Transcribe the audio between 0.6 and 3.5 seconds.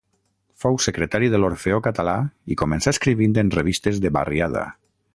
Fou secretari de l'Orfeó Català i començà escrivint